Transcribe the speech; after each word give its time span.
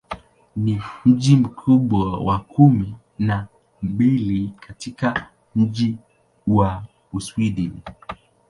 Ni 0.55 0.81
mji 1.05 1.35
mkubwa 1.35 2.19
wa 2.19 2.39
kumi 2.39 2.95
na 3.19 3.47
mbili 3.81 4.53
katika 4.59 5.29
nchi 5.55 5.97
wa 6.47 6.83
Uswidi. 7.13 7.71